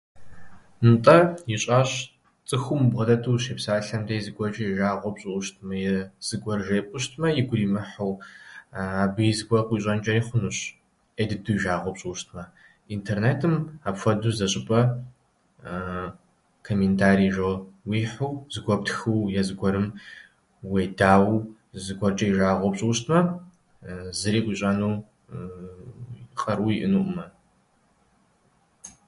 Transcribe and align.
Нтӏэ, 0.91 1.17
ищӏащ. 1.53 1.91
Цӏыхум 2.47 2.79
убгъэдэту 2.85 3.33
ущепсалъэм 3.35 4.01
дей 4.09 4.21
зыгуэрчӏэ 4.25 4.63
и 4.69 4.73
жагъуэ 4.77 5.11
пщӏыуэ 5.15 5.41
щытмэ 5.45 5.75
е 5.93 5.95
зыгуэр 6.27 6.59
жепӏэу 6.67 7.01
щытмэ 7.03 7.27
игу 7.39 7.53
иримыхьу, 7.55 8.13
абыи 9.03 9.35
зыгуэр 9.37 9.65
къуищӏэнчӏэри 9.67 10.21
хъунущ, 10.27 10.57
ӏей 11.15 11.27
дыдэу 11.29 11.57
и 11.57 11.61
жагъуэ 11.63 11.91
пщӏыуэ 11.93 12.17
щытмэ. 12.19 12.43
Интернетым 12.95 13.53
апхуэдэу 13.89 14.35
зы 14.39 14.47
щӏыпӏэ 14.51 14.81
комментарий 16.67 17.31
жоуэ 17.35 17.55
уихьэу 17.89 18.31
зыгуэр 18.53 18.79
птхыуэ 18.81 19.31
е 19.39 19.41
зыгуэрым 19.47 19.87
уедауэу 20.71 21.39
зыгуэрк1э 21.83 22.27
и 22.31 22.35
жагъуэ 22.37 22.69
пщӏыуэ 22.73 22.95
щытмэ, 22.97 23.19
зыри 24.19 24.39
къуищӏэну 24.45 24.93
къару 26.39 26.69
иӏэнукъымэ. 26.77 27.25